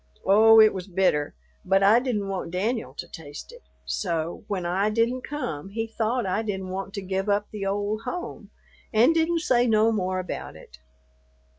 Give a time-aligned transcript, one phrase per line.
[0.25, 4.89] Oh, it was bitter, but I didn't want Danyul to taste it; so, when I
[4.89, 8.49] didn't come, he thought I didn't want to give up the old home,
[8.91, 10.79] and didn't say no more about it.